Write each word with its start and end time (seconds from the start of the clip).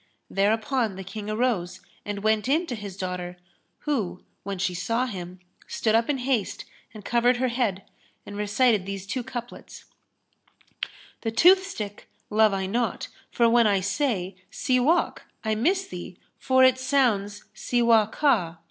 Thereupon 0.31 0.95
the 0.95 1.03
King 1.03 1.29
arose 1.29 1.79
and 2.05 2.23
went 2.23 2.49
in 2.49 2.65
to 2.65 2.73
his 2.75 2.97
daughter 2.97 3.37
who, 3.81 4.23
when 4.41 4.57
she 4.57 4.73
saw 4.73 5.05
him, 5.05 5.39
stood 5.67 5.93
up 5.93 6.09
in 6.09 6.17
haste 6.17 6.65
and 6.91 7.05
covered 7.05 7.37
her 7.37 7.49
head,[FN#303] 7.49 7.87
and 8.25 8.35
recited 8.35 8.87
these 8.87 9.05
two 9.05 9.21
couplets, 9.23 9.85
"The 11.21 11.29
toothstick 11.29 12.09
love 12.31 12.51
I 12.51 12.65
not; 12.65 13.09
for 13.29 13.47
when 13.47 13.67
I 13.67 13.79
say, 13.79 14.35
* 14.43 14.51
'Siwák,'[FN#304] 14.51 15.19
I 15.45 15.53
miss 15.53 15.85
thee, 15.85 16.17
for 16.39 16.63
it 16.63 16.79
sounds 16.79 17.43
'Siwá 17.53 18.11
ka'. 18.11 18.57